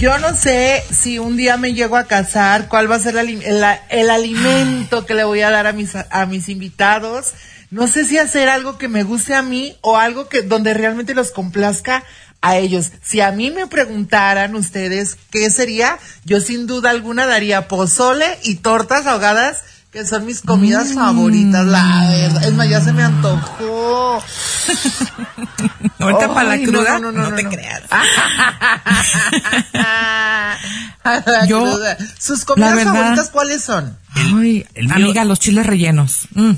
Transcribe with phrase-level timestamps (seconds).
[0.00, 4.10] yo no sé si un día me llego a casar, cuál va a ser el,
[4.10, 7.34] alimento que le voy a dar a mis, a mis invitados.
[7.70, 11.14] No sé si hacer algo que me guste a mí o algo que donde realmente
[11.14, 12.02] los complazca
[12.40, 12.92] a ellos.
[13.02, 18.54] Si a mí me preguntaran ustedes qué sería, yo sin duda alguna daría pozole y
[18.54, 19.58] tortas ahogadas
[19.90, 20.94] que son mis comidas mm.
[20.94, 22.44] favoritas, la verdad.
[22.44, 24.22] Es más, ya se me antojó.
[25.98, 27.82] Ahorita para la cruda, no, no, no, te creas.
[31.48, 31.78] Yo,
[32.18, 33.98] ¿Sus comidas favoritas cuáles son?
[34.14, 36.28] Ay, amiga, los chiles rellenos.
[36.34, 36.52] Mm.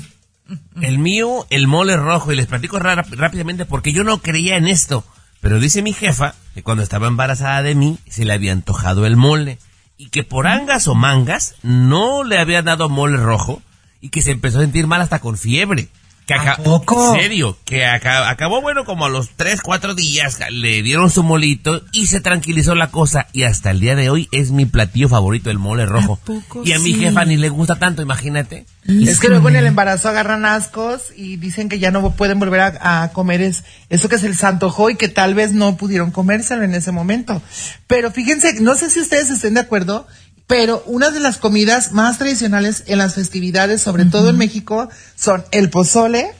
[0.81, 5.03] El mío, el mole rojo, y les platico rápidamente porque yo no creía en esto.
[5.39, 9.17] Pero dice mi jefa que cuando estaba embarazada de mí se le había antojado el
[9.17, 9.57] mole
[10.03, 13.61] y que por angas o mangas no le había dado mole rojo
[14.01, 15.87] y que se empezó a sentir mal hasta con fiebre.
[16.27, 17.15] Que poco?
[17.15, 21.83] En serio, que acabó, bueno, como a los 3, 4 días le dieron su molito
[21.91, 23.27] y se tranquilizó la cosa.
[23.33, 26.19] Y hasta el día de hoy es mi platillo favorito, el mole rojo.
[26.63, 28.65] y a mi jefa ni le gusta tanto, imagínate.
[28.85, 32.77] Es que luego en el embarazo agarran ascos y dicen que ya no pueden volver
[32.81, 36.63] a, comer es, eso que es el santojo y que tal vez no pudieron comérselo
[36.63, 37.41] en ese momento.
[37.87, 40.07] Pero fíjense, no sé si ustedes estén de acuerdo,
[40.53, 45.43] pero una de las comidas más tradicionales en las festividades, sobre todo en México, son
[45.49, 46.31] el pozole,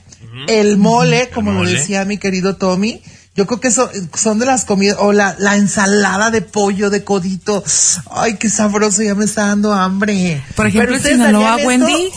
[0.48, 3.02] el mole, como lo decía mi querido Tommy.
[3.36, 7.04] Yo creo que son, son de las comidas, o la, la ensalada de pollo, de
[7.04, 7.64] codito.
[8.12, 10.44] Ay, qué sabroso, ya me está dando hambre.
[10.56, 12.12] Por ejemplo, en Sinaloa, Wendy,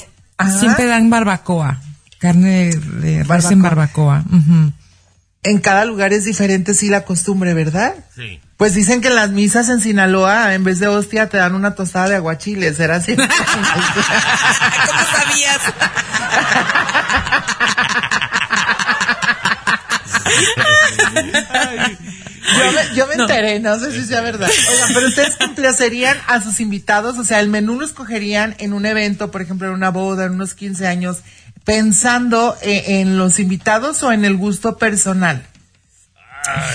[0.61, 1.81] siempre dan barbacoa,
[2.19, 4.23] carne de res en barbacoa.
[5.47, 7.95] En cada lugar es diferente, sí, la costumbre, ¿verdad?
[8.17, 8.41] Sí.
[8.57, 11.77] Pues dicen que en las misas en Sinaloa, en vez de hostia, te dan una
[11.77, 12.81] tostada de aguachiles.
[12.81, 13.15] ¿Era así?
[13.17, 13.29] ¿Cómo
[15.13, 15.61] sabías?
[22.97, 23.79] yo me, enteré, no.
[23.79, 24.51] sé si sea verdad.
[24.51, 28.85] Oigan, pero ustedes complacerían a sus invitados, o sea, el menú lo escogerían en un
[28.85, 31.19] evento, por ejemplo, en una boda, en unos 15 años,
[31.67, 35.47] pensando en, en los invitados o en el gusto personal.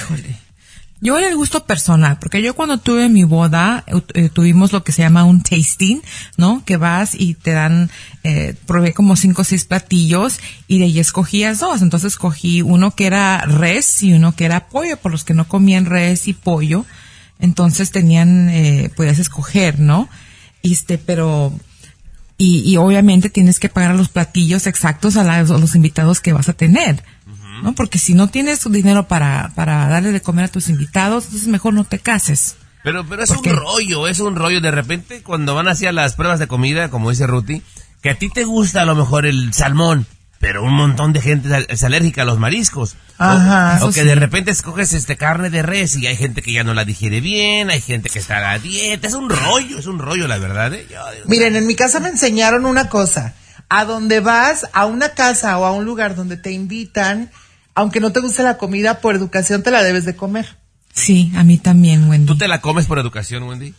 [0.04, 0.38] Híjole.
[1.04, 4.92] Yo era el gusto personal, porque yo cuando tuve mi boda, eh, tuvimos lo que
[4.92, 6.00] se llama un tasting,
[6.38, 6.64] ¿no?
[6.64, 7.90] Que vas y te dan,
[8.24, 11.82] eh, probé como cinco o seis platillos y de ahí escogías dos.
[11.82, 15.48] Entonces escogí uno que era res y uno que era pollo, por los que no
[15.48, 16.86] comían res y pollo.
[17.40, 20.08] Entonces tenían, eh, podías escoger, ¿no?
[20.62, 21.52] Este, pero,
[22.42, 26.50] y, y obviamente tienes que pagar los platillos exactos a, a los invitados que vas
[26.50, 27.04] a tener.
[27.62, 27.76] ¿no?
[27.76, 31.76] Porque si no tienes dinero para, para darle de comer a tus invitados, entonces mejor
[31.76, 32.56] no te cases.
[32.84, 34.60] Pero, pero es un rollo, es un rollo.
[34.60, 37.62] De repente, cuando van hacia las pruebas de comida, como dice Ruti,
[38.02, 40.08] que a ti te gusta a lo mejor el salmón,
[40.42, 42.98] pero un montón de gente es alérgica a los mariscos.
[43.20, 43.86] Ajá.
[43.86, 46.74] O, que de repente escoges este carne de res y hay gente que ya no
[46.74, 49.08] la digiere bien, hay gente que está a la dieta.
[49.08, 50.74] Es un rollo, es un rollo, la verdad.
[50.74, 50.88] ¿eh?
[51.28, 53.36] Miren, en mi casa me enseñaron una cosa.
[53.70, 57.32] A donde vas, a una casa o a un lugar donde te invitan,
[57.76, 60.58] aunque no te guste la comida, por educación te la debes de comer.
[60.92, 62.26] Sí, a mí también, Wendy.
[62.26, 63.76] ¿Tú te la comes por educación, Wendy?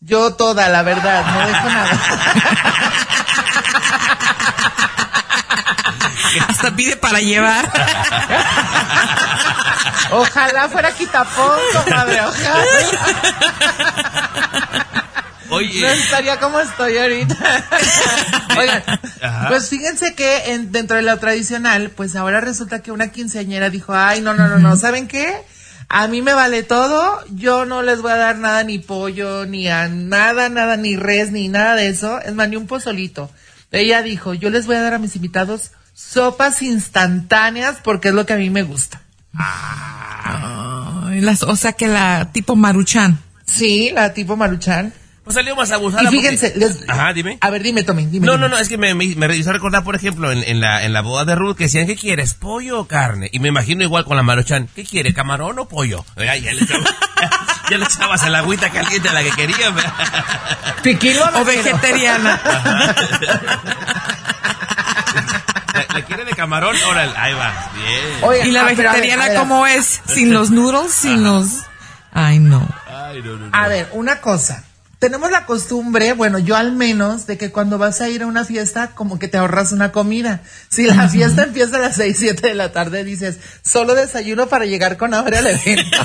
[0.00, 2.00] Yo toda, la verdad, no dejo nada.
[6.62, 7.64] Hasta pide para llevar.
[10.12, 11.58] Ojalá fuera quitapón,
[11.90, 12.64] madre, ojalá.
[15.50, 15.80] Oye.
[15.80, 17.34] No estaría como estoy ahorita.
[18.58, 18.84] Oigan,
[19.48, 24.20] pues fíjense que dentro de lo tradicional, pues ahora resulta que una quinceañera dijo, ay,
[24.20, 25.42] no, no, no, no, ¿saben qué?
[25.88, 29.68] A mí me vale todo, yo no les voy a dar nada, ni pollo, ni
[29.68, 33.32] a nada, nada, ni res, ni nada de eso, es más, ni un pozolito.
[33.72, 38.26] Ella dijo, yo les voy a dar a mis invitados sopas instantáneas porque es lo
[38.26, 39.02] que a mí me gusta.
[39.34, 43.18] Ah, las, o sea que la tipo maruchan.
[43.46, 44.92] Sí, la tipo maruchan.
[45.24, 46.02] Pues salió más abusada.
[46.02, 46.52] Y fíjense,
[46.88, 47.38] Ajá, dime.
[47.40, 48.26] A ver, dime, Tommy, dime.
[48.26, 50.84] No, no, no, es que me, me, me hizo recordar, por ejemplo, en, en, la,
[50.84, 53.30] en la boda de Ruth, que decían, ¿qué quieres, pollo o carne?
[53.32, 56.04] Y me imagino igual con la Maruchan, ¿qué quiere, camarón o pollo?
[56.16, 56.90] Ya, ya, le, echabas,
[57.70, 59.72] ya le echabas el agüita caliente a la que quería.
[60.82, 62.40] Tequila o vegetariana.
[66.42, 66.76] ¿Le, quiere de camarón?
[66.88, 68.46] Órale, ahí va, bien.
[68.46, 70.00] ¿Y la ah, vegetariana cómo es?
[70.06, 70.92] ¿Sin los noodles?
[70.92, 71.46] ¿Sin los...?
[72.12, 72.68] Ay, no.
[72.86, 73.56] Ay, no, no, no.
[73.56, 74.64] A ver, una cosa
[75.02, 78.44] tenemos la costumbre, bueno, yo al menos, de que cuando vas a ir a una
[78.44, 80.42] fiesta, como que te ahorras una comida.
[80.68, 84.64] Si la fiesta empieza a las 6, 7 de la tarde, dices, solo desayuno para
[84.64, 85.98] llegar con hambre al evento.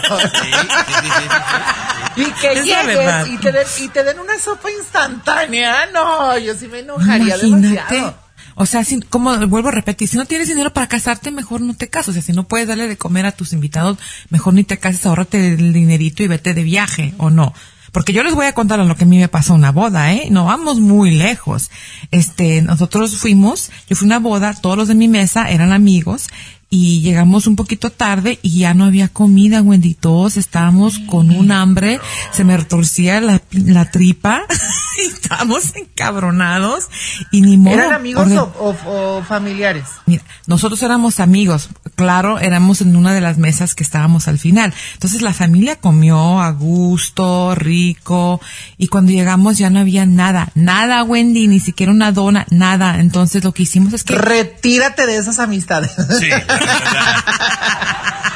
[2.16, 5.86] y que llegues y te, den, y te den una sopa instantánea.
[5.94, 8.27] No, yo sí me enojaría demasiado.
[8.60, 11.76] O sea, si, como vuelvo a repetir, si no tienes dinero para casarte, mejor no
[11.76, 12.10] te casas.
[12.10, 14.00] O sea, si no puedes darle de comer a tus invitados,
[14.30, 17.54] mejor ni te cases, ahórrate el dinerito y vete de viaje, o no.
[17.92, 20.28] Porque yo les voy a contar lo que a mí me pasó una boda, ¿eh?
[20.30, 21.72] No vamos muy lejos.
[22.12, 26.28] Este, nosotros fuimos, yo fui a una boda, todos los de mi mesa eran amigos,
[26.70, 29.94] y llegamos un poquito tarde y ya no había comida, Wendy.
[29.94, 32.02] Todos estábamos con un hambre,
[32.34, 34.42] se me retorcía la, la tripa,
[35.02, 36.88] y estábamos encabronados
[37.32, 37.76] y ni modo.
[37.76, 39.86] ¿Eran amigos orden- o, o- o familiares?
[40.06, 44.72] Mira, nosotros éramos amigos, claro, éramos en una de las mesas que estábamos al final.
[44.94, 48.40] Entonces la familia comió a gusto, rico,
[48.78, 53.00] y cuando llegamos ya no había nada, nada, Wendy, ni siquiera una dona, nada.
[53.00, 55.92] Entonces lo que hicimos es que Retírate de esas amistades.
[56.20, 56.30] Sí.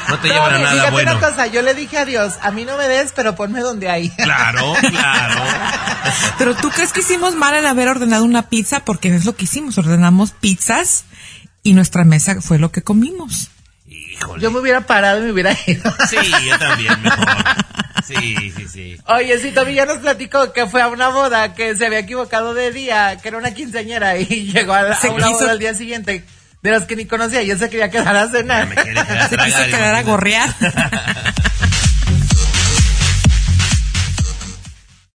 [0.08, 1.12] No te llevan a No, nada fíjate bueno.
[1.16, 3.88] una cosa, yo le dije a Dios, a mí no me des, pero ponme donde
[3.88, 4.10] hay.
[4.10, 5.42] Claro, claro.
[6.36, 9.44] Pero tú crees que hicimos mal en haber ordenado una pizza porque es lo que
[9.44, 11.04] hicimos, ordenamos pizzas
[11.62, 13.50] y nuestra mesa fue lo que comimos.
[13.88, 14.42] Híjole.
[14.42, 15.94] Yo me hubiera parado y me hubiera ido.
[16.08, 16.16] Sí,
[16.48, 17.26] yo también, mejor.
[18.06, 18.96] Sí, sí, sí.
[19.06, 22.52] Oye, sí, Tommy ya nos platicó que fue a una boda, que se había equivocado
[22.54, 25.52] de día, que era una quinceañera y llegó a, la- Se a una quiso- boda
[25.52, 26.24] al día siguiente,
[26.62, 28.68] de las que ni conocía y él se quería quedar a Ya cenar.
[28.68, 30.54] me quería quedar Se quiso quedar a gorrear.